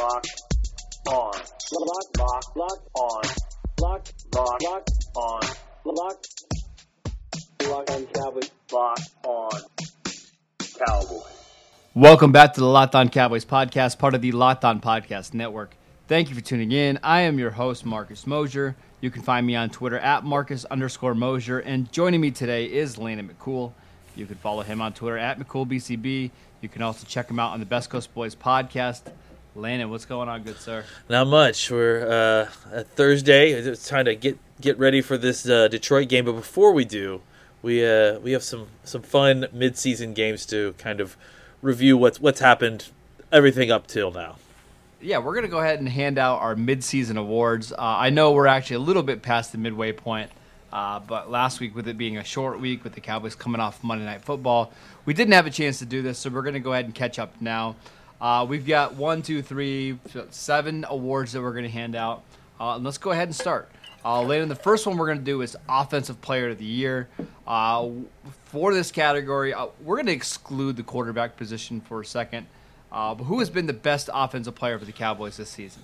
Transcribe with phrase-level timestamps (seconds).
[0.00, 0.42] Locked
[1.08, 1.32] on.
[1.72, 3.22] Lock, lock, lock on.
[3.82, 5.40] Lock, lock, lock on.
[5.84, 6.24] Lock.
[7.68, 8.50] Lock on Cowboys.
[8.72, 9.50] Lock on
[10.86, 11.22] Cowboys.
[11.94, 15.76] Welcome back to the Locked On Cowboys podcast, part of the Locked On Podcast Network.
[16.08, 16.98] Thank you for tuning in.
[17.02, 18.76] I am your host, Marcus Mosher.
[19.02, 21.58] You can find me on Twitter at Marcus underscore Mosher.
[21.58, 23.74] And joining me today is Landon McCool.
[24.16, 26.30] You can follow him on Twitter at McCoolBCB.
[26.62, 29.02] You can also check him out on the Best Coast Boys podcast.
[29.56, 30.84] Landon, what's going on, good sir?
[31.08, 31.70] Not much.
[31.70, 33.50] We're uh, Thursday.
[33.50, 36.24] It's time to get get ready for this uh, Detroit game.
[36.24, 37.20] But before we do,
[37.60, 41.16] we uh, we have some some fun midseason games to kind of
[41.62, 42.90] review what's what's happened,
[43.32, 44.36] everything up till now.
[45.00, 47.72] Yeah, we're going to go ahead and hand out our midseason awards.
[47.72, 50.30] Uh, I know we're actually a little bit past the midway point,
[50.72, 53.82] uh, but last week, with it being a short week, with the Cowboys coming off
[53.82, 54.72] Monday Night Football,
[55.06, 56.94] we didn't have a chance to do this, so we're going to go ahead and
[56.94, 57.74] catch up now.
[58.20, 59.98] Uh, we've got one, two, three,
[60.30, 62.22] seven awards that we're going to hand out.
[62.60, 63.70] Uh, let's go ahead and start.
[64.04, 67.08] Uh, Landon, the first one we're going to do is Offensive Player of the Year.
[67.46, 67.88] Uh,
[68.44, 72.46] for this category, uh, we're going to exclude the quarterback position for a second.
[72.92, 75.82] Uh, but who has been the best offensive player for the Cowboys this season?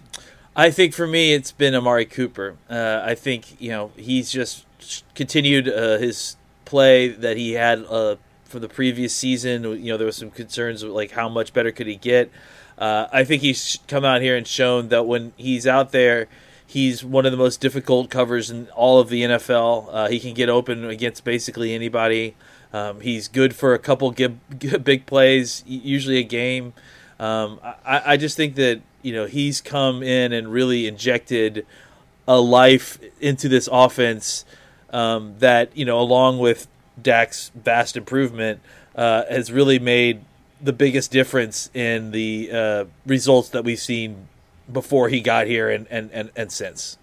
[0.54, 2.56] I think for me, it's been Amari Cooper.
[2.68, 4.64] Uh, I think you know he's just
[5.14, 7.84] continued uh, his play that he had
[8.46, 9.62] for the previous season.
[9.62, 12.30] You know there was some concerns with like how much better could he get.
[12.78, 16.28] Uh, I think he's come out here and shown that when he's out there,
[16.66, 19.88] he's one of the most difficult covers in all of the NFL.
[19.90, 22.34] Uh, he can get open against basically anybody.
[22.72, 24.10] Um, he's good for a couple
[24.82, 26.74] big plays, usually a game.
[27.18, 31.66] Um, I, I just think that you know he's come in and really injected
[32.28, 34.44] a life into this offense
[34.90, 36.68] um, that you know, along with
[37.00, 38.60] Dak's vast improvement,
[38.94, 40.24] uh, has really made
[40.60, 44.28] the biggest difference in the uh, results that we've seen
[44.72, 46.98] before he got here and, and, and, and since.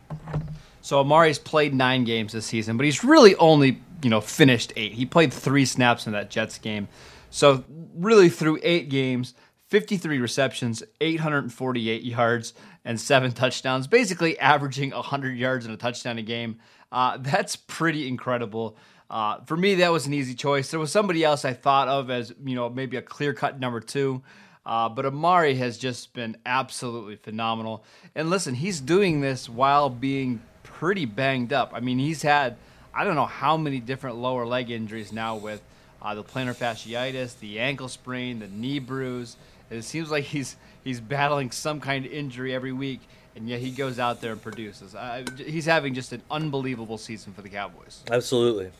[0.81, 4.93] So Amari's played nine games this season, but he's really only you know finished eight.
[4.93, 6.89] He played three snaps in that Jets game,
[7.29, 7.63] so
[7.95, 9.33] really through eight games,
[9.67, 16.21] 53 receptions, 848 yards, and seven touchdowns, basically averaging 100 yards and a touchdown a
[16.21, 16.59] game.
[16.91, 18.75] Uh, that's pretty incredible.
[19.09, 20.71] Uh, for me, that was an easy choice.
[20.71, 23.79] There was somebody else I thought of as you know maybe a clear cut number
[23.79, 24.23] two,
[24.65, 27.83] uh, but Amari has just been absolutely phenomenal.
[28.15, 31.71] And listen, he's doing this while being pretty banged up.
[31.73, 32.57] I mean, he's had
[32.93, 35.61] I don't know how many different lower leg injuries now with
[36.01, 39.37] uh, the plantar fasciitis, the ankle sprain, the knee bruise.
[39.69, 42.99] It seems like he's he's battling some kind of injury every week,
[43.35, 44.93] and yet he goes out there and produces.
[44.93, 48.03] Uh, he's having just an unbelievable season for the Cowboys.
[48.11, 48.71] Absolutely.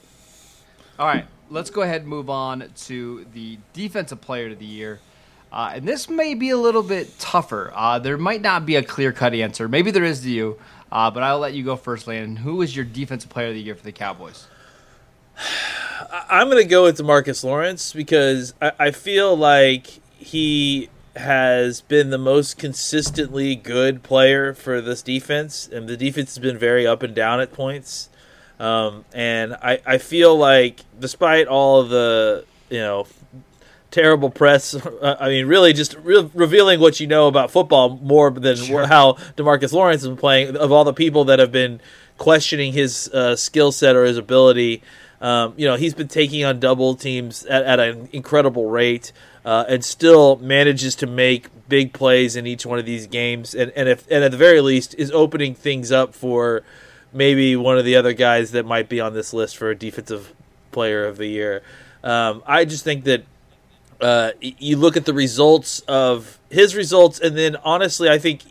[0.99, 4.99] All right, let's go ahead and move on to the defensive player of the year.
[5.51, 7.71] Uh, and this may be a little bit tougher.
[7.75, 9.67] Uh, there might not be a clear cut answer.
[9.67, 10.59] Maybe there is to you,
[10.91, 12.37] uh, but I'll let you go first, Landon.
[12.37, 14.47] Who is your defensive player of the year for the Cowboys?
[16.29, 22.09] I'm going to go with Demarcus Lawrence because I, I feel like he has been
[22.09, 27.03] the most consistently good player for this defense, and the defense has been very up
[27.03, 28.09] and down at points.
[28.59, 33.07] Um, and I, I feel like, despite all of the you know
[33.91, 38.55] terrible press, I mean, really just re- revealing what you know about football more than
[38.55, 38.87] sure.
[38.87, 40.55] how Demarcus Lawrence has been playing.
[40.55, 41.81] Of all the people that have been
[42.17, 44.81] questioning his uh, skill set or his ability,
[45.21, 49.13] um, you know, he's been taking on double teams at, at an incredible rate
[49.45, 53.71] uh, and still manages to make big plays in each one of these games, and
[53.75, 56.63] and if and at the very least is opening things up for
[57.13, 60.33] maybe one of the other guys that might be on this list for a defensive
[60.71, 61.61] player of the year.
[62.03, 63.23] Um, I just think that
[64.01, 68.41] uh, you look at the results of his results, and then honestly, I think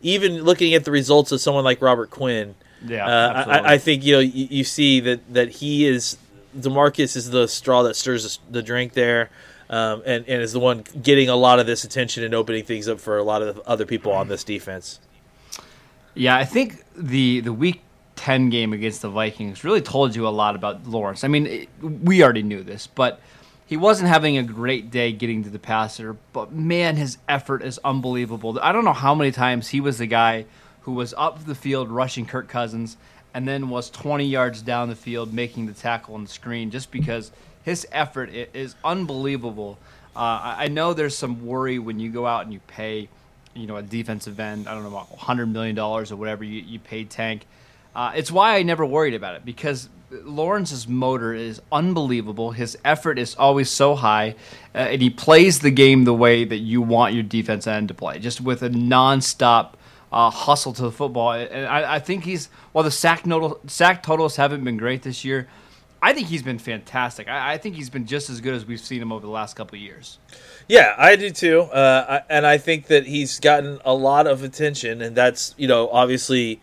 [0.00, 2.54] even looking at the results of someone like Robert Quinn,
[2.86, 6.16] yeah, uh, I, I, think you know you, you, see that that he is
[6.56, 9.30] Demarcus is the straw that stirs the drink there
[9.68, 12.88] um, and, and is the one getting a lot of this attention and opening things
[12.88, 15.00] up for a lot of other people on this defense.
[16.16, 17.82] Yeah, I think the the week
[18.16, 21.22] 10 game against the Vikings really told you a lot about Lawrence.
[21.22, 23.20] I mean, it, we already knew this, but
[23.66, 27.78] he wasn't having a great day getting to the passer, but man, his effort is
[27.84, 28.58] unbelievable.
[28.62, 30.46] I don't know how many times he was the guy
[30.82, 32.96] who was up the field rushing Kirk Cousins
[33.34, 36.90] and then was 20 yards down the field making the tackle on the screen just
[36.90, 39.76] because his effort is unbelievable.
[40.14, 43.10] Uh, I know there's some worry when you go out and you pay,
[43.56, 47.10] you know, a defensive end, I don't know, $100 million or whatever you, you paid
[47.10, 47.46] Tank.
[47.94, 52.52] Uh, it's why I never worried about it because Lawrence's motor is unbelievable.
[52.52, 54.34] His effort is always so high,
[54.74, 57.94] uh, and he plays the game the way that you want your defense end to
[57.94, 59.72] play, just with a nonstop
[60.12, 61.32] uh, hustle to the football.
[61.32, 65.24] And I, I, think he's while the sack, nodal, sack totals haven't been great this
[65.24, 65.48] year.
[66.06, 67.26] I think he's been fantastic.
[67.26, 69.56] I, I, think he's been just as good as we've seen him over the last
[69.56, 70.20] couple of years.
[70.68, 71.62] Yeah, I do too.
[71.62, 75.66] Uh, I, and I think that he's gotten a lot of attention, and that's you
[75.66, 76.60] know obviously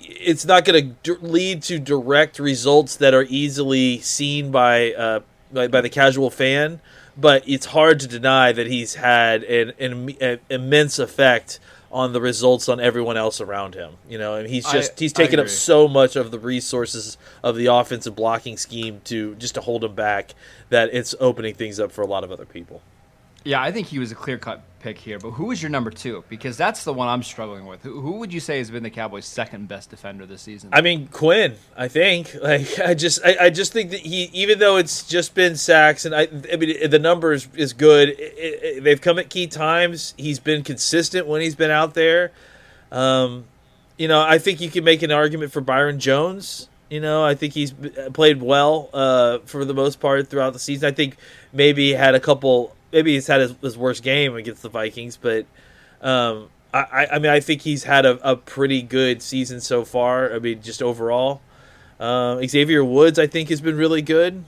[0.00, 5.20] it's not going to d- lead to direct results that are easily seen by, uh,
[5.52, 6.80] by, by the casual fan,
[7.16, 11.60] but it's hard to deny that he's had an, an, an, immense effect
[11.92, 13.92] on the results on everyone else around him.
[14.08, 17.56] You know, and he's just I, he's taken up so much of the resources of
[17.56, 20.34] the offensive blocking scheme to just to hold him back
[20.70, 22.82] that it's opening things up for a lot of other people.
[23.44, 25.18] Yeah, I think he was a clear cut pick here.
[25.18, 26.24] But who was your number two?
[26.28, 27.82] Because that's the one I'm struggling with.
[27.82, 30.70] Who, who, would you say has been the Cowboys' second best defender this season?
[30.72, 31.54] I mean Quinn.
[31.76, 32.36] I think.
[32.42, 36.04] Like I just I, I just think that he even though it's just been sacks
[36.04, 38.08] and I I mean the numbers is good.
[38.08, 40.12] It, it, they've come at key times.
[40.16, 42.32] He's been consistent when he's been out there.
[42.90, 43.44] Um,
[43.96, 46.68] you know, I think you can make an argument for Byron Jones.
[46.90, 47.72] You know, I think he's
[48.12, 50.88] played well uh, for the most part throughout the season.
[50.88, 51.16] I think
[51.52, 55.46] maybe had a couple maybe he's had his, his worst game against the Vikings, but
[56.02, 60.32] um, I, I mean, I think he's had a, a, pretty good season so far.
[60.32, 61.42] I mean, just overall,
[62.00, 64.44] um, Xavier Woods, I think, has been really good.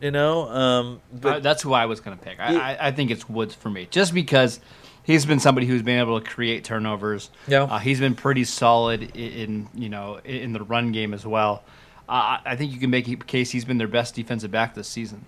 [0.00, 2.38] You know, um, but uh, that's who I was going to pick.
[2.38, 4.60] I, I, I, think it's Woods for me, just because
[5.04, 7.30] he's been somebody who's been able to create turnovers.
[7.48, 11.26] Yeah, uh, he's been pretty solid in, in, you know in the run game as
[11.26, 11.62] well.
[12.08, 14.86] Uh, I think you can make a case he's been their best defensive back this
[14.86, 15.24] season.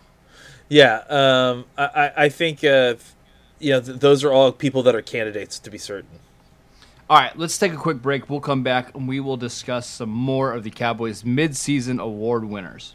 [0.68, 2.96] Yeah, um, I, I think uh,
[3.58, 6.10] you know th- those are all people that are candidates to be certain.
[7.10, 8.28] All right, let's take a quick break.
[8.30, 12.94] We'll come back and we will discuss some more of the Cowboys' midseason award winners.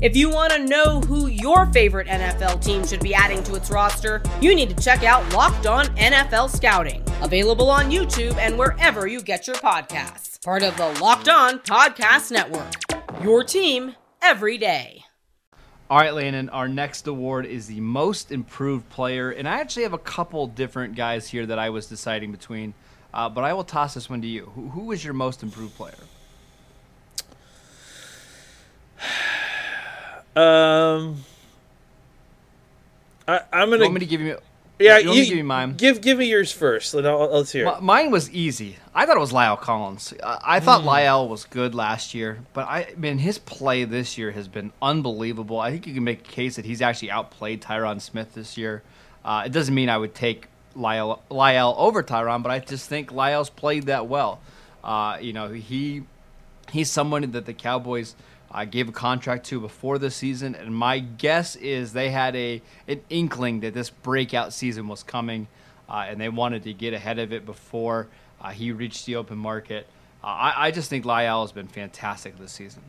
[0.00, 3.68] If you want to know who your favorite NFL team should be adding to its
[3.68, 9.08] roster, you need to check out Locked On NFL Scouting, available on YouTube and wherever
[9.08, 10.40] you get your podcasts.
[10.44, 12.72] Part of the Locked On Podcast Network.
[13.24, 15.02] Your team every day.
[15.90, 19.32] All right, Landon, our next award is the most improved player.
[19.32, 22.72] And I actually have a couple different guys here that I was deciding between.
[23.12, 24.52] Uh, but I will toss this one to you.
[24.54, 25.98] Who, who is your most improved player?
[30.38, 31.24] Um,
[33.26, 33.76] I, am gonna.
[33.76, 34.38] You want me to give you?
[34.78, 35.74] Yeah, you, you give me mine.
[35.76, 36.94] Give give me yours first.
[36.94, 37.66] Let, us hear.
[37.66, 38.76] M- mine was easy.
[38.94, 40.14] I thought it was La'el Collins.
[40.22, 40.86] I, I thought mm.
[40.86, 45.58] La'el was good last year, but I mean his play this year has been unbelievable.
[45.58, 48.84] I think you can make a case that he's actually outplayed Tyron Smith this year.
[49.24, 53.10] Uh, it doesn't mean I would take La'el, La'el over Tyron, but I just think
[53.10, 54.40] La'el's played that well.
[54.84, 56.04] Uh, you know, he
[56.70, 58.14] he's someone that the Cowboys
[58.50, 62.62] I gave a contract to before the season, and my guess is they had a
[62.86, 65.48] an inkling that this breakout season was coming,
[65.88, 68.08] uh, and they wanted to get ahead of it before
[68.40, 69.86] uh, he reached the open market.
[70.22, 72.82] Uh, I, I, just think La'el has been fantastic this season.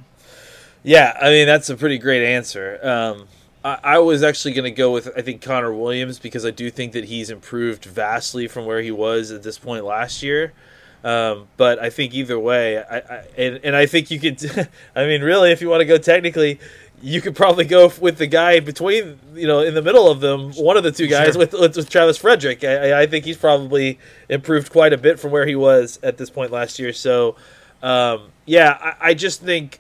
[0.83, 2.79] Yeah, I mean that's a pretty great answer.
[2.81, 3.27] Um,
[3.63, 6.71] I, I, was actually going to go with I think Connor Williams because I do
[6.71, 10.53] think that he's improved vastly from where he was at this point last year.
[11.03, 14.69] Um, but I think either way, I, I and, and I think you could.
[14.95, 16.59] I mean, really, if you want to go technically,
[17.01, 20.51] you could probably go with the guy between you know in the middle of them,
[20.53, 21.39] one of the two guys sure.
[21.39, 22.63] with, with, with Travis Frederick.
[22.63, 26.29] I, I, think he's probably improved quite a bit from where he was at this
[26.29, 26.91] point last year.
[26.91, 27.37] So,
[27.81, 29.79] um, yeah, I, I, just think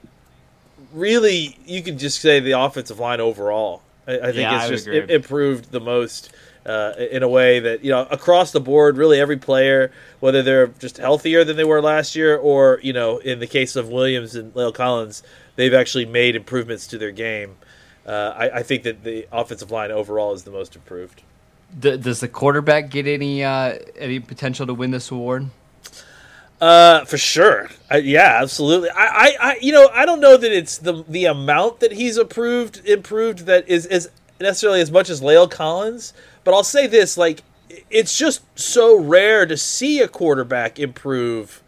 [0.93, 3.81] really you can just say the offensive line overall.
[4.07, 6.31] I, I think yeah, it's just improved the most
[6.65, 10.67] uh, in a way that you know across the board, really every player, whether they're
[10.67, 14.35] just healthier than they were last year, or you know in the case of Williams
[14.35, 15.23] and La'el Collins,
[15.55, 17.55] they've actually made improvements to their game.
[18.05, 21.21] Uh, I, I, think that the offensive line overall is the most improved.
[21.79, 25.49] does the quarterback get any uh, any potential to win this award?
[26.61, 27.69] Uh, for sure.
[27.89, 28.89] I, yeah, absolutely.
[28.89, 32.17] I, I, I, you know, I don't know that it's the the amount that he's
[32.17, 34.09] improved improved that is is
[34.39, 37.43] necessarily as much as La'el Collins, but I'll say this: like,
[37.89, 41.61] it's just so rare to see a quarterback improve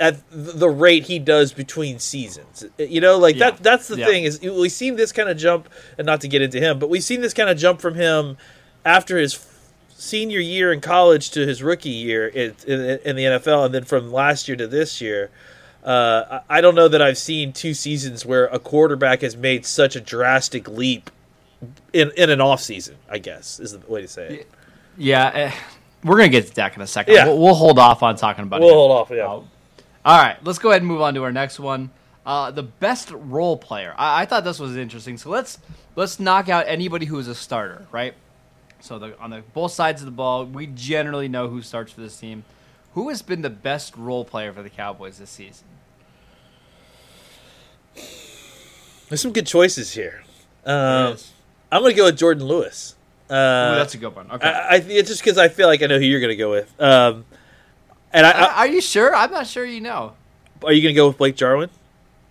[0.00, 2.64] at the rate he does between seasons.
[2.78, 3.50] You know, like Yeah.
[3.50, 3.62] that.
[3.62, 4.06] That's the Yeah.
[4.06, 6.88] thing is we've seen this kind of jump, and not to get into him, but
[6.88, 8.36] we've seen this kind of jump from him
[8.84, 9.38] after his
[9.98, 13.84] senior year in college to his rookie year in, in, in the NFL, and then
[13.84, 15.30] from last year to this year.
[15.84, 19.94] Uh, I don't know that I've seen two seasons where a quarterback has made such
[19.94, 21.10] a drastic leap
[21.92, 22.96] in in an off season.
[23.08, 24.50] I guess is the way to say it.
[24.96, 25.52] Yeah, eh,
[26.04, 27.14] we're gonna get to Dak in a second.
[27.14, 27.26] Yeah.
[27.26, 28.64] We'll, we'll hold off on talking about it.
[28.64, 28.76] We'll him.
[28.76, 29.10] hold off.
[29.10, 29.24] Yeah.
[29.26, 31.90] All right, let's go ahead and move on to our next one.
[32.24, 33.94] Uh, the best role player.
[33.96, 35.16] I, I thought this was interesting.
[35.16, 35.58] So let's
[35.94, 38.14] let's knock out anybody who is a starter, right?
[38.80, 42.00] So the, on the both sides of the ball, we generally know who starts for
[42.00, 42.44] this team.
[42.94, 45.66] Who has been the best role player for the Cowboys this season?
[49.08, 50.24] There's some good choices here.
[50.64, 51.32] Um, Yes.
[51.70, 52.94] I'm going to go with Jourdan Lewis.
[53.28, 54.30] Uh, Ooh, that's a good one.
[54.30, 54.46] Okay.
[54.48, 56.50] I, I it's just because I feel like I know who you're going to go
[56.50, 56.80] with.
[56.80, 57.24] Um,
[58.12, 59.14] and I, I, are you sure?
[59.14, 60.14] I'm not sure you know.
[60.62, 61.70] are you going to go with Blake Jarwin?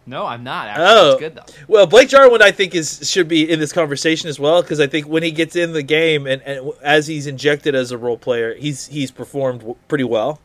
[0.08, 0.68] No, I'm not.
[0.68, 1.64] Actually, Oh, that's good though.
[1.68, 4.88] Well, Blake Jarwin, I think is should be in this conversation as well because I
[4.88, 8.18] think when he gets in the game and, and as he's injected as a role
[8.18, 10.40] player, he's he's performed pretty well.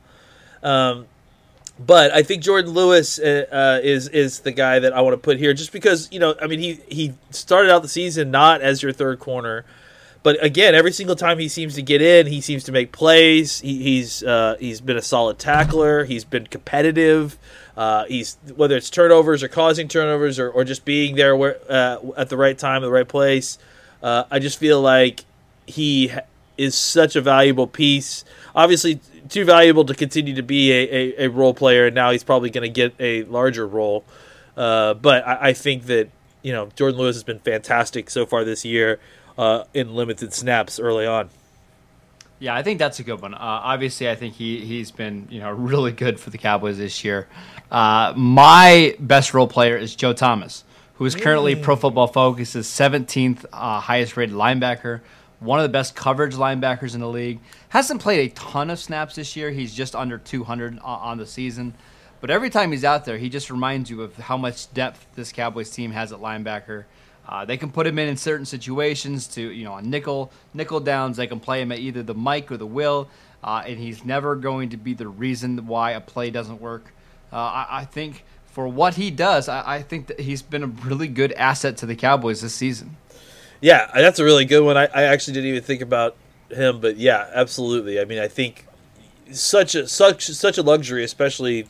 [0.63, 1.07] Um,
[1.85, 5.19] but I think Jourdan Lewis uh, uh, is is the guy that I want to
[5.19, 8.61] put here, just because you know, I mean, he he started out the season not
[8.61, 9.65] as your third corner,
[10.23, 13.61] but again, every single time he seems to get in, he seems to make plays.
[13.61, 16.05] He, he's uh, he's been a solid tackler.
[16.05, 17.39] He's been competitive.
[17.79, 21.97] Uh, he's whether it's turnovers or causing turnovers or, or just being there where, uh,
[22.19, 23.59] at the right time, at the right place.
[24.03, 25.25] Uh, I just feel like
[25.67, 26.13] he
[26.61, 28.25] is such a valuable piece.
[28.55, 32.25] Obviously, too valuable to continue to be a, a, a role player, and now he's
[32.25, 34.05] probably going to get a larger role.
[34.57, 36.11] Uh, but I, I think that
[36.43, 39.01] you know Jourdan Lewis has been fantastic so far this year
[39.39, 41.31] uh, in limited snaps early on.
[42.39, 43.35] Yeah, I think that's a good one.
[43.35, 47.05] Uh, obviously, I think he he's been you know really good for the Cowboys this
[47.05, 47.27] year.
[47.71, 50.65] Uh, my best role player is Joe Thomas,
[50.95, 55.01] who is currently Pro Football Focus's 17th uh, highest rated linebacker,
[55.41, 57.41] one of the best coverage linebackers in the league.
[57.71, 59.51] Hasn't played a ton of snaps this year.
[59.51, 61.75] He's just under 200 on the season.
[62.21, 65.33] But every time he's out there, he just reminds you of how much depth this
[65.33, 66.85] Cowboys team has at linebacker.
[67.27, 70.81] Uh, they can put him in in certain situations to you know on nickel nickel
[70.81, 71.17] downs.
[71.17, 73.09] They can play him at either the Mike or the Will,
[73.45, 76.93] uh, and he's never going to be the reason why a play doesn't work.
[77.33, 80.67] Uh, I, I think for what he does, I, I think that he's been a
[80.67, 82.97] really good asset to the Cowboys this season.
[83.61, 84.77] Yeah, that's a really good one.
[84.77, 86.17] I, I actually didn't even think about
[86.51, 88.01] him, but yeah, absolutely.
[88.01, 88.67] I mean, I think
[89.33, 91.67] such a such such a luxury, especially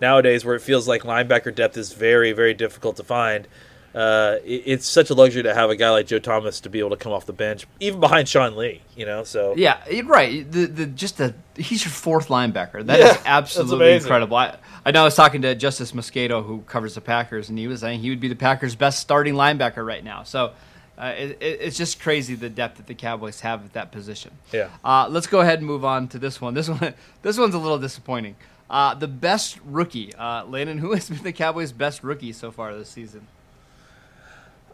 [0.00, 3.46] nowadays where it feels like linebacker depth is very very difficult to find.
[3.94, 6.78] Uh, it, it's such a luxury to have a guy like Joe Thomas to be
[6.78, 8.80] able to come off the bench, even behind Sean Lee.
[8.96, 10.50] You know, so Yeah, right.
[10.50, 12.84] The the just the he's your fourth linebacker.
[12.86, 14.36] That is Yeah, that's absolutely incredible.
[14.36, 17.68] I, I know I was talking to Justis Mosqueda, who covers the Packers, and he
[17.68, 20.22] was saying he would be the Packers' best starting linebacker right now.
[20.22, 20.52] So
[20.98, 24.32] uh, it, it, it's just crazy the depth that the Cowboys have at that position.
[24.52, 24.68] Yeah.
[24.84, 26.54] Uh, let's go ahead and move on to this one.
[26.54, 28.36] This one this one's a little disappointing.
[28.68, 30.78] Uh, the best rookie, uh, Landon.
[30.84, 33.26] Who has been the Cowboys' best rookie so far this season?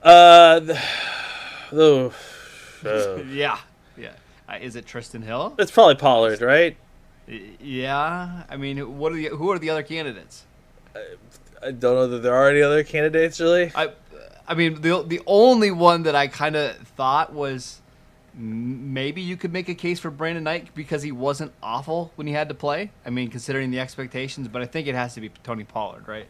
[0.03, 0.81] uh, the,
[1.73, 2.13] the,
[2.85, 3.59] uh, Yeah,
[3.97, 4.13] yeah.
[4.61, 5.55] Is it Trysten Hill?
[5.59, 6.77] it's probably Pollard, right?
[7.27, 8.45] Yeah.
[8.49, 10.45] I mean, what are the who are the other candidates?
[11.63, 13.71] I don't know that there are any other candidates really.
[13.75, 13.91] I,
[14.49, 17.81] I mean, the the only one that I kind of thought was
[18.35, 22.33] maybe you could make a case for Brandon Knight because he wasn't awful when he
[22.33, 22.91] had to play.
[23.05, 26.27] I mean, considering the expectations, but I think it has to be Tony Pollard, right?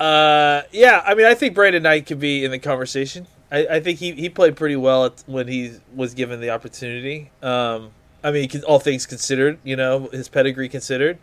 [0.00, 3.26] Uh, yeah, I mean, I think Brandon Knight could be in the conversation.
[3.52, 7.30] I, I think he, he played pretty well at, when he was given the opportunity.
[7.42, 7.90] Um,
[8.24, 11.18] I mean, all things considered, you know, his pedigree considered.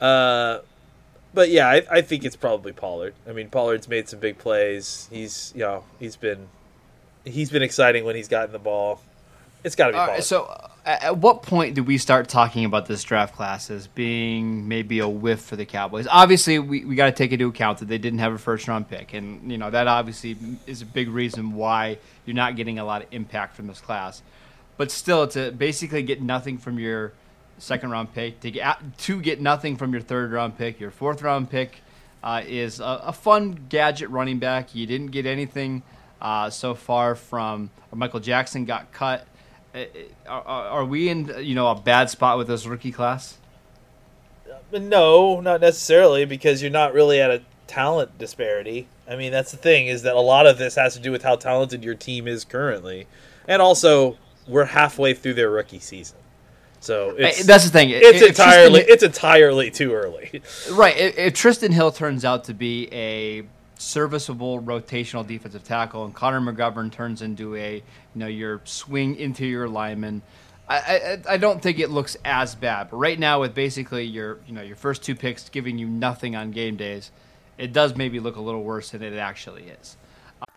[0.00, 0.58] Uh,
[1.34, 3.14] but yeah, I, I think it's probably Pollard.
[3.28, 5.08] I mean, Pollard's made some big plays.
[5.10, 6.48] He's you know he's been
[7.24, 9.00] he's been exciting when he's gotten the ball.
[9.64, 10.16] It's got to be All Pollard.
[10.16, 13.86] right, so, uh, at what point do we start talking about this draft class as
[13.86, 16.08] being maybe a whiff for the Cowboys?
[16.10, 18.88] Obviously, we, we got to take into account that they didn't have a first round
[18.88, 20.36] pick, and you know that obviously
[20.66, 24.22] is a big reason why you're not getting a lot of impact from this class.
[24.76, 27.12] But still, to basically get nothing from your
[27.62, 31.22] second round pick, to get to get nothing from your third round pick, your fourth
[31.22, 31.80] round pick
[32.22, 34.74] uh, is a, a fun gadget running back.
[34.74, 35.82] You didn't get anything
[36.20, 39.26] uh, so far from or Michael Jackson got cut.
[39.74, 39.84] Uh,
[40.26, 43.38] Are, are are we in you know a bad spot with this rookie class?
[44.72, 48.86] no, not necessarily, because you're not really at a talent disparity.
[49.08, 51.22] I mean, that's the thing is that a lot of this has to do with
[51.22, 53.06] how talented your team is currently,
[53.46, 54.16] and also
[54.46, 56.18] we're halfway through their rookie season,
[56.82, 57.90] so it's, That's the thing.
[57.90, 60.42] it's If entirely Trysten- it's entirely too early.
[60.72, 60.96] Right.
[60.96, 63.44] If, if Trysten Hill turns out to be a
[63.78, 67.82] serviceable rotational defensive tackle, and Connor McGovern turns into a you
[68.14, 70.22] know your swing interior lineman,
[70.68, 70.76] I,
[71.28, 72.90] I I don't think it looks as bad.
[72.90, 76.34] But right now, with basically your you know your first two picks giving you nothing
[76.36, 77.10] on game days,
[77.58, 79.96] it does maybe look a little worse than it actually is.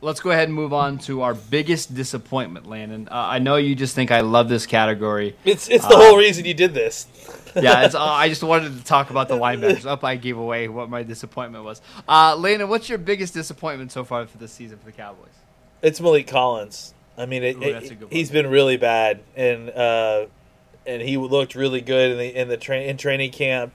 [0.00, 3.08] let's go ahead and move on to our biggest disappointment, Landon.
[3.10, 5.36] Uh, I know you just think I love this category.
[5.44, 7.06] It's it's the whole reason you did this.
[7.56, 9.86] yeah, it's, uh, I just wanted to talk about the linebackers.
[9.86, 11.80] Up, I gave away what my disappointment was.
[12.08, 15.28] Uh, Lena, what's your biggest disappointment so far for this season for the Cowboys?
[15.82, 16.94] It's Maliek Collins.
[17.16, 18.12] I mean, it, Ooh, it- that's a good one.
[18.12, 20.26] he's been really bad, and uh,
[20.86, 23.74] and he looked really good in the in the tra- in training camp,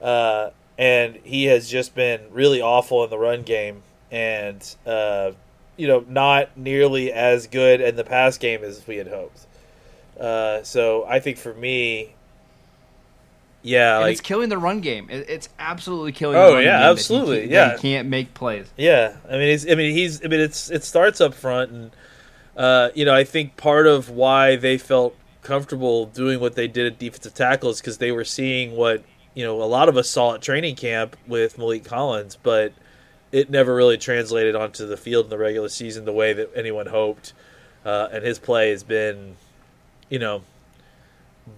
[0.00, 5.32] uh, and he has just been really awful in the run game, and uh,
[5.78, 9.46] you know, not nearly as good in the pass game as we had hoped.
[10.20, 12.14] Uh, so I think for me,
[13.62, 15.08] yeah, And like it's killing the run game.
[15.10, 16.36] It's absolutely killing.
[16.36, 17.76] Oh, the run yeah, game that he absolutely, yeah.
[17.76, 18.70] he can't make plays.
[18.76, 21.90] Yeah, I mean, he's, I mean, he's, I mean, it's it starts up front, and
[22.56, 26.86] uh, you know, I think part of why they felt comfortable doing what they did
[26.92, 29.02] at defensive tackle is because they were seeing what
[29.34, 32.72] you know a lot of us saw at training camp with Maliek Collins, but
[33.32, 36.86] it never really translated onto the field in the regular season the way that anyone
[36.86, 37.32] hoped,
[37.84, 39.36] uh, and his play has been,
[40.08, 40.42] you know.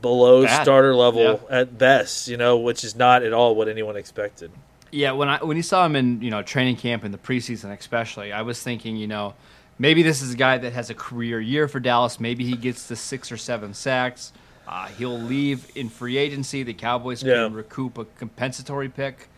[0.02, 0.62] Below Bad.
[0.62, 1.58] starter level Yeah.
[1.58, 4.52] at best, you know, which is not at all what anyone expected.
[4.92, 7.76] Yeah, when I when you saw him in you know training camp in the preseason,
[7.76, 9.34] especially, I was thinking, you know,
[9.80, 12.20] maybe this is a guy that has a career year for Dallas.
[12.20, 14.32] Maybe he gets the six or seven sacks.
[14.66, 16.62] Uh, he'll leave in free agency.
[16.62, 17.34] The Cowboys Yeah.
[17.46, 19.28] can recoup a compensatory pick.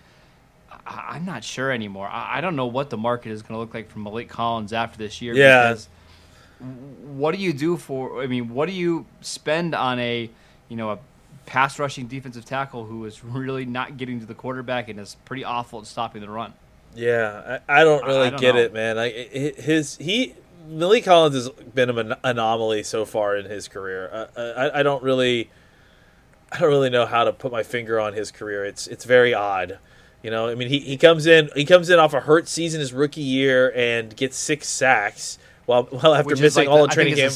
[0.86, 2.08] I, I'm not sure anymore.
[2.08, 4.72] I, I don't know what the market is going to look like for Maliek Collins
[4.72, 5.34] after this year.
[5.34, 5.68] Yeah.
[5.68, 5.88] Because
[6.60, 8.22] what do you do for?
[8.22, 10.30] I mean, what do you spend on a
[10.68, 10.98] you know a
[11.46, 15.44] pass rushing defensive tackle who is really not getting to the quarterback and is pretty
[15.44, 16.54] awful at stopping the run?
[16.94, 18.60] Yeah, I, I don't really I don't get know.
[18.60, 18.96] it, man.
[18.96, 20.34] Like his he
[20.68, 24.28] Maliek Collins has been an anomaly so far in his career.
[24.36, 25.50] I, I, I don't really,
[26.50, 28.64] I don't really know how to put my finger on his career.
[28.64, 29.78] It's it's very odd.
[30.22, 32.80] You know, I mean, he, he comes in he comes in off a hurt season
[32.80, 36.94] his rookie year and gets six sacks while well after Which missing like all the-
[36.94, 37.28] training it's game.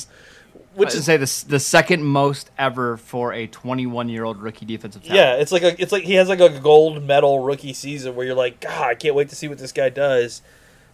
[0.55, 4.41] the s- Which is say the the second most ever for a 21 year old
[4.41, 5.17] rookie defensive tackle.
[5.17, 8.25] Yeah, it's like a, it's like he has like a gold medal rookie season where
[8.25, 10.43] you're like, God, I can't wait to see what this guy does.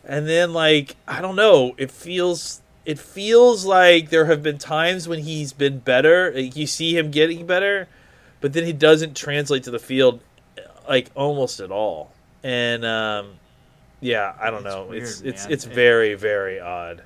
[0.05, 5.07] And then like I don't know, it feels it feels like there have been times
[5.09, 6.33] when he's been better.
[6.35, 7.87] Like, you see him getting better,
[8.41, 10.21] but then he doesn't translate to the field
[10.89, 12.13] like almost at all.
[12.43, 13.31] And um,
[14.01, 14.85] yeah, I don't It's know.
[14.87, 15.53] weird, it's it's man.
[15.53, 17.03] it's It- very very odd.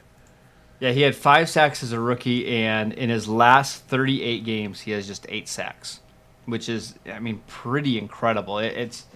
[0.79, 4.91] Yeah, he had five sacks as a rookie, and in his last 38 games, he
[4.91, 6.01] has just eight sacks,
[6.45, 8.59] which is, I mean, pretty incredible.
[8.59, 9.07] It, it's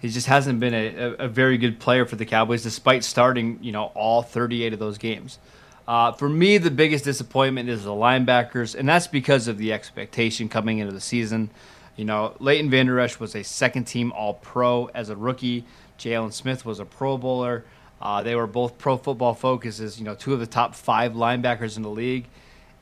[0.00, 3.58] he just hasn't been a, a, a very good player for the Cowboys, despite starting,
[3.60, 5.40] you know, all 38 of those games.
[5.88, 10.48] Uh, for me, the biggest disappointment is the linebackers, and that's because of the expectation
[10.48, 11.50] coming into the season.
[12.00, 15.66] You know, Leighton Vander Esch was a second-team All-Pro as a rookie.
[15.98, 17.62] Jaylon Smith was a Pro Bowler.
[18.00, 21.76] Uh, they were both Pro Football Focuses, you know, two of the top five linebackers
[21.76, 22.24] in the league,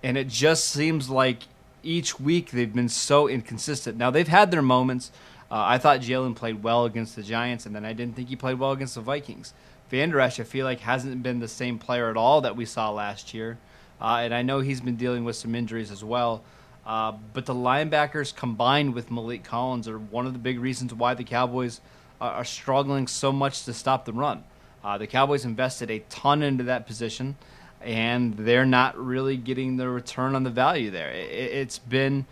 [0.05, 1.39] and it just seems like
[1.83, 3.99] each week they've been so inconsistent.
[3.99, 5.11] Now they've had their moments.
[5.51, 8.37] Uh, I thought Jaylon played well against the Giants, and then I didn't think he
[8.37, 9.53] played well against the Vikings.
[9.91, 12.93] Vander Esch, I feel like, hasn't been the same player at all that we saw
[12.93, 13.59] last year,
[14.01, 16.45] uh, and I know he's been dealing with some injuries as well.
[16.89, 21.13] Uh, but the linebackers combined with Maliek Collins are one of the big reasons why
[21.13, 21.83] the Cowboys
[22.19, 24.43] are, are struggling so much to stop the run.
[24.83, 27.37] Uh, the Cowboys invested a ton into that position,
[27.83, 31.11] and they're not really getting the return on the value there.
[31.11, 32.25] It, it's been,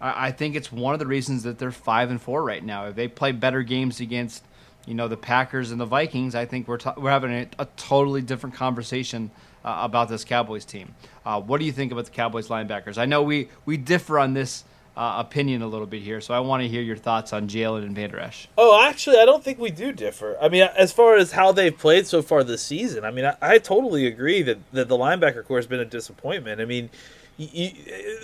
[0.00, 2.86] I I think, it's one of the reasons that they're five and four right now.
[2.86, 4.44] If they play better games against,
[4.86, 7.66] you know the Packers and the Vikings, I think we're t- we're having a, a
[7.76, 9.32] totally different conversation
[9.64, 10.94] uh, about this Cowboys team.
[11.24, 12.98] Uh, what do you think about the Cowboys linebackers?
[12.98, 14.64] I know we we differ on this
[14.96, 17.82] uh, opinion a little bit here, so I want to hear your thoughts on Jaylon
[17.82, 18.48] and Vander Esch.
[18.56, 20.36] Oh, actually, I don't think we do differ.
[20.40, 23.36] I mean, as far as how they've played so far this season, I mean, I,
[23.42, 26.60] I totally agree that, that the linebacker core has been a disappointment.
[26.60, 26.90] I mean,
[27.36, 27.72] you,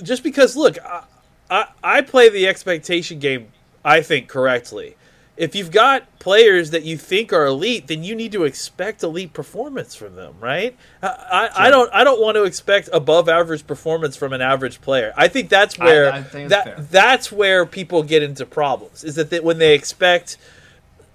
[0.02, 1.04] just because, look, I,
[1.50, 3.48] I, I play the expectation game,
[3.84, 4.94] I think, correctly
[5.40, 9.32] if you've got players that you think are elite, then you need to expect elite
[9.32, 10.76] performance from them, right?
[11.02, 11.62] I, I, sure.
[11.62, 15.14] I don't I don't want to expect above average performance from an average player.
[15.16, 16.76] I think that's where I, think that fair.
[16.90, 19.02] that's where people get into problems.
[19.02, 20.36] Is that they, when they expect.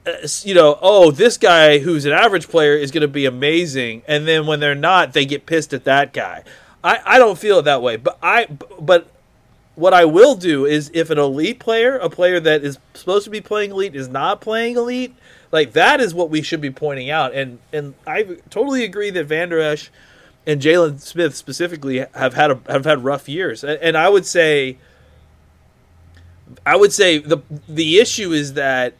[0.07, 4.03] Uh, you know, oh, this guy who's an average player is going to be amazing,
[4.07, 6.43] and then when they're not, they get pissed at that guy.
[6.83, 8.45] I, I don't feel it that way, but I
[8.79, 9.09] but
[9.75, 13.29] what I will do is if an elite player, a player that is supposed to
[13.29, 15.13] be playing elite, is not playing elite,
[15.51, 17.33] like that is what we should be pointing out.
[17.33, 19.91] And and I totally agree that Vander Esch
[20.47, 23.63] and Jaylon Smith specifically have had a, have had rough years.
[23.63, 24.77] And, and I would say,
[26.65, 28.93] I would say the the issue is that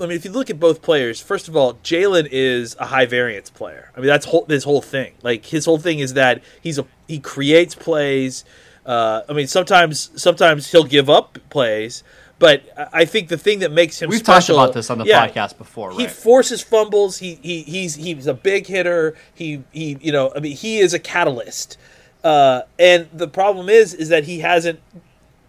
[0.00, 3.06] I mean, if you look at both players, first of all, Jaylon is a high
[3.06, 3.90] variance player.
[3.96, 5.14] I mean, that's whole, his whole thing.
[5.22, 8.44] Like his whole thing is that he's a he creates plays
[8.86, 12.02] uh, I mean, sometimes sometimes he'll give up plays,
[12.38, 15.04] but I think the thing that makes him we've special, talked about this on the
[15.04, 15.90] yeah, podcast before.
[15.90, 16.00] Right?
[16.00, 17.18] He forces fumbles.
[17.18, 19.14] He, he he's he's a big hitter.
[19.34, 21.78] He he you know I mean he is a catalyst.
[22.24, 24.80] Uh, and the problem is is that he hasn't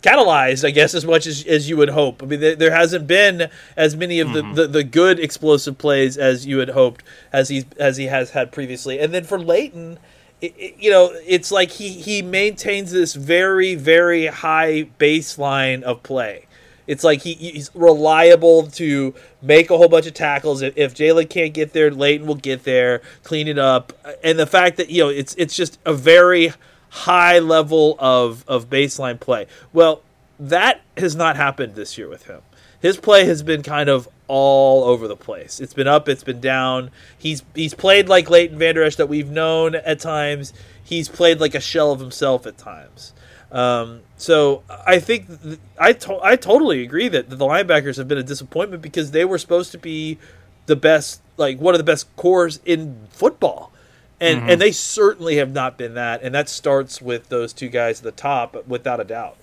[0.04, 2.22] catalyzed, I guess, as much as, as you would hope.
[2.22, 4.54] I mean, there, there hasn't been as many of Mm-hmm.
[4.54, 8.32] the, the, the good explosive plays as you had hoped as he as he has
[8.32, 9.00] had previously.
[9.00, 9.98] And then for Leighton,
[10.44, 16.48] you know, it's like he he maintains this very very high baseline of play.
[16.86, 20.62] It's like he, he's reliable to make a whole bunch of tackles.
[20.62, 24.46] If, if Jaylon can't get there, Leighton will get there, clean it up, and the
[24.46, 26.52] fact that you know it's it's just a very
[26.90, 29.48] high level of of baseline play.
[29.72, 30.02] Well,
[30.40, 32.42] that has not happened this year with him.
[32.82, 35.60] His play has been kind of all over the place.
[35.60, 36.92] It's been up, it's been down.
[37.18, 40.54] He's he's played like Leighton Vander Esch that we've known at times.
[40.84, 43.14] He's played like a shell of himself at times.
[43.52, 48.18] Um, so I think th- I to- I totally agree that the linebackers have been
[48.18, 50.18] a disappointment because they were supposed to be
[50.66, 53.72] the best, like one of the best cores in football,
[54.20, 56.24] and and they certainly have not been that.
[56.24, 59.38] And that starts with those two guys at the top, without a doubt.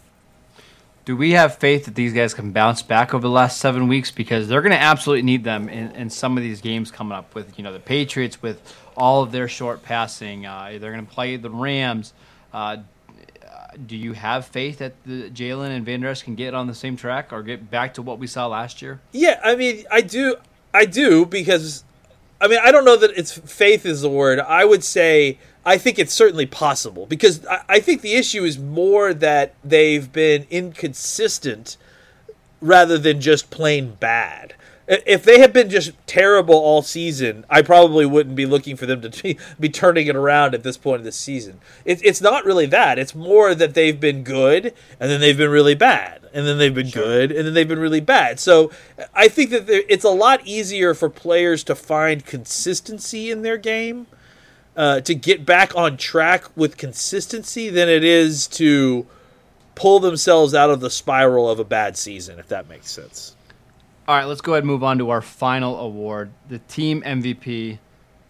[1.10, 4.12] Do we have faith that these guys can bounce back over the last seven weeks?
[4.12, 7.34] Because they're going to absolutely need them in, in some of these games coming up
[7.34, 8.62] with you know the Patriots with
[8.96, 10.46] all of their short passing.
[10.46, 12.12] Uh, they're going to play the Rams.
[12.52, 12.76] Uh,
[13.88, 16.96] do you have faith that the Jaylon and Van Der can get on the same
[16.96, 19.00] track or get back to what we saw last year?
[19.10, 20.36] Yeah, I mean, I do,
[20.72, 21.82] I do because,
[22.40, 24.38] I mean, I don't know that it's faith is the word.
[24.38, 28.58] I would say I think it's certainly possible because I, I think the issue is
[28.58, 31.76] more that they've been inconsistent
[32.60, 34.54] rather than just plain bad.
[34.88, 39.00] If they had been just terrible all season, I probably wouldn't be looking for them
[39.02, 41.60] to be, be turning it around at this point of the season.
[41.84, 42.98] It, it's not really that.
[42.98, 46.74] It's more that they've been good and then they've been really bad, and then they've
[46.74, 48.40] been good and then they've been really bad.
[48.40, 48.72] So
[49.14, 54.08] I think that it's a lot easier for players to find consistency in their game,
[54.80, 59.06] uh, to get back on track with consistency than it is to
[59.74, 63.36] pull themselves out of the spiral of a bad season, if that makes sense.
[64.08, 67.78] All right, let's go ahead and move on to our final award, the team MVP.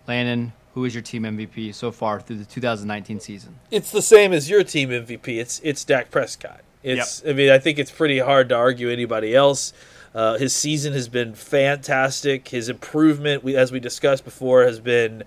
[0.09, 3.55] Landon, who is your team MVP so far through the 2019 season?
[3.71, 5.39] It's the same as your team MVP.
[5.39, 6.63] It's it's Dak Prescott.
[6.83, 9.73] It's I mean I think it's pretty hard to argue anybody else.
[10.13, 12.49] Uh, his season has been fantastic.
[12.49, 15.23] His improvement, we, as we discussed before, has been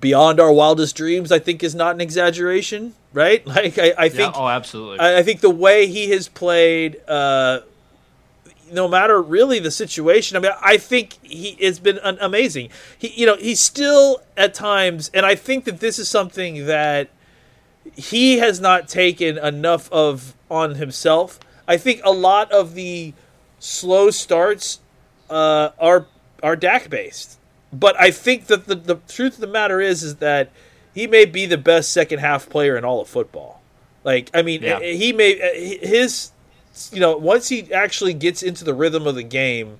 [0.00, 1.30] beyond our wildest dreams.
[1.32, 3.46] I think is not an exaggeration, right?
[3.56, 5.00] Like I, I think oh, absolutely.
[5.00, 7.60] I, I think the way he has played, uh,
[8.72, 12.70] no matter really the situation, I mean, I think he has been an amazing.
[12.98, 17.08] He, you know, he's still at times, and I think that this is something that
[17.94, 21.38] he has not taken enough of on himself.
[21.68, 23.14] I think a lot of the
[23.58, 24.80] slow starts
[25.30, 26.06] uh, are
[26.42, 27.38] are Dak based,
[27.72, 30.50] but I think that the, the truth of the matter is is that
[30.94, 33.60] he may be the best second half player in all of football.
[34.04, 34.80] Like, I mean, Yeah.
[34.80, 35.34] he may
[35.80, 36.30] his,
[36.92, 39.78] you know, once he actually gets into the rhythm of the game,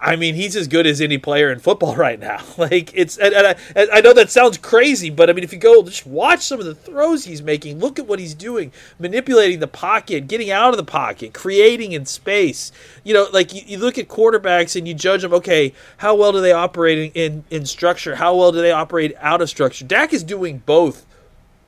[0.00, 2.42] I mean, he's as good as any player in football right now.
[2.58, 5.60] Like it's, and, and I, I know that sounds crazy, but I mean, if you
[5.60, 9.60] go just watch some of the throws he's making, look at what he's doing, manipulating
[9.60, 12.72] the pocket, getting out of the pocket, creating in space.
[13.04, 15.32] You know, like you, you look at quarterbacks and you judge them.
[15.34, 18.16] Okay, how well do they operate in, in in structure?
[18.16, 19.84] How well do they operate out of structure?
[19.84, 21.06] Dak is doing both,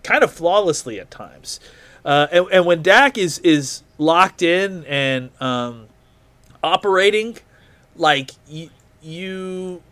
[0.02, 1.60] kind of flawlessly at times.
[2.04, 5.86] Uh, and, and when Dak is is locked in and um,
[6.64, 7.38] operating
[8.00, 8.70] like you,
[9.02, 9.82] you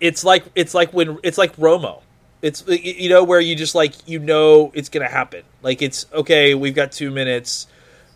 [0.00, 2.02] it's like it's like when it's like Romo.
[2.42, 5.42] It's you know where you just like you know it's to happen.
[5.62, 7.66] Like it's okay, we've got 2 minutes.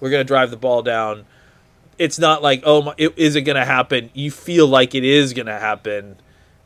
[0.01, 1.25] We're to drive the ball down.
[1.99, 4.11] It's not like oh my, it is it to happen.
[4.15, 6.17] You feel like it is to happen.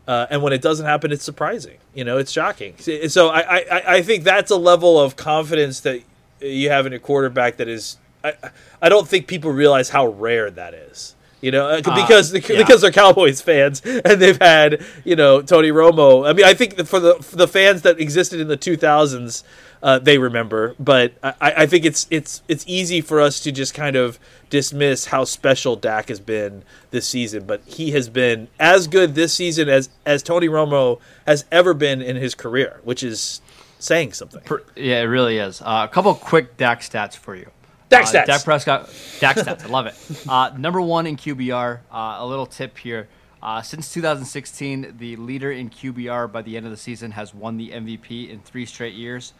[0.09, 1.79] Uh, and when it doesn't happen, it's surprising.
[1.93, 2.77] You know, it's shocking.
[2.79, 6.01] So I, I, I think that's a level of confidence that
[6.41, 7.99] you have in a quarterback that is.
[8.23, 8.35] I,
[8.81, 12.59] I don't think people realize how rare that is you know, uh, because uh, yeah.
[12.59, 16.29] because they're Cowboys fans and they've had you know Tony Romo.
[16.29, 19.43] I mean, I think for the for the fans that existed in the 2000s,
[19.83, 20.75] uh, they remember.
[20.79, 24.19] But I, I think it's it's it's easy for us to just kind of
[24.51, 27.45] dismiss how special Dak has been this season.
[27.45, 32.01] But he has been as good this season as as Tony Romo has ever been
[32.01, 33.41] in his career, which is
[33.79, 34.43] saying something.
[34.75, 35.61] Yeah, it really is.
[35.61, 37.51] Uh, a couple quick Dak stats for you.
[37.89, 38.27] Dak uh, stats.
[38.27, 38.91] Dak Prescott.
[39.21, 39.65] Dak stats.
[39.65, 39.95] I love it.
[40.29, 41.81] Uh, number one in QBR.
[41.91, 43.09] Uh, a little tip here.
[43.43, 47.57] Uh, since 2016, the leader in QBR by the end of the season has won
[47.57, 49.33] the MVP in three straight years.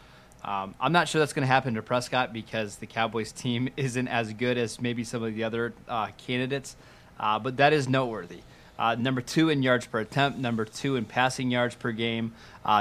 [0.45, 4.07] Um, I'm not sure that's going to happen to Prescott because the Cowboys team isn't
[4.07, 6.77] as good as maybe some of the other uh, candidates,
[7.19, 8.39] uh, but that is noteworthy.
[8.97, 12.33] number two in yards per attempt, number two in passing yards per game,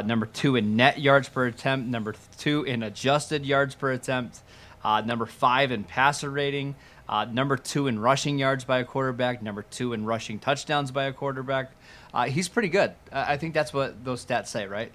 [0.05, 4.41] number two in net yards per attempt, number two in adjusted yards per attempt,
[4.87, 6.77] uh, number five in passer rating,
[7.09, 11.05] uh, number two in rushing yards by a quarterback, number two in rushing touchdowns by
[11.05, 11.73] a quarterback.
[12.15, 12.93] Uh, he's pretty good.
[13.11, 14.93] I think that's what those stats say, right?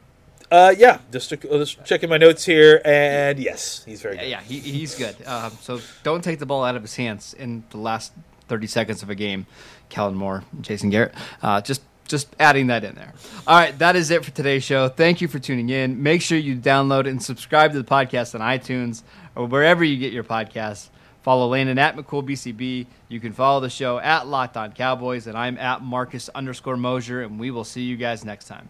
[0.50, 4.30] Uh, yeah, just, just checking my notes here, and yes, he's very good.
[4.30, 5.16] Yeah, he, he's good.
[5.28, 8.14] Um, so don't take the ball out of his hands in the last
[8.48, 9.46] 30 seconds of a game.
[9.90, 13.14] Kellen Moore, Jason Garrett, uh, just just adding that in there.
[13.48, 14.90] All right, that is it for today's show.
[14.90, 16.04] Thank you for tuning in.
[16.04, 19.04] Make sure you download and subscribe to the podcast on iTunes
[19.36, 20.90] or wherever you get your podcasts.
[21.22, 22.88] Follow Landon at McCoolBCB.
[23.08, 27.22] You can follow the show at Locked On Cowboys, and I'm at Marcus underscore Mosher,
[27.22, 28.70] and we will see you guys next time.